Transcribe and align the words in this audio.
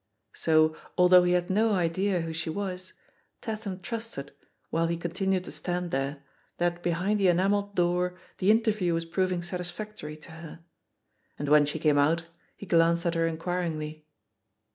So, 0.33 0.75
although 0.97 1.21
he 1.25 1.33
had 1.33 1.51
no 1.51 1.73
idea 1.73 2.21
who 2.21 2.33
she 2.33 2.49
was, 2.49 2.93
Tatham 3.39 3.81
trusted, 3.81 4.31
while 4.71 4.87
he 4.87 4.97
continued 4.97 5.43
to 5.43 5.51
stand 5.51 5.91
there, 5.91 6.23
that 6.57 6.81
behind 6.81 7.19
the 7.19 7.27
enamelled 7.27 7.75
door 7.75 8.17
the 8.39 8.49
inter 8.49 8.71
view 8.71 8.95
was 8.95 9.05
proving 9.05 9.43
satisfactory 9.43 10.17
to 10.17 10.31
her. 10.31 10.61
And 11.37 11.49
when 11.49 11.67
she 11.67 11.77
came 11.77 11.99
out, 11.99 12.25
he 12.57 12.65
glanced 12.65 13.05
at 13.05 13.13
her 13.13 13.27
inquiringly. 13.27 14.03